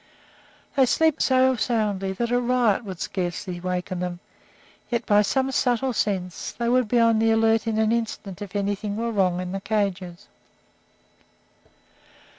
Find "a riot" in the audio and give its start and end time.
2.31-2.83